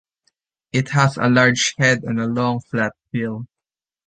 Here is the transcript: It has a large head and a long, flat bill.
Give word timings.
It 0.73 0.89
has 0.93 1.17
a 1.17 1.29
large 1.29 1.75
head 1.77 2.01
and 2.05 2.19
a 2.19 2.25
long, 2.25 2.61
flat 2.71 2.93
bill. 3.11 3.45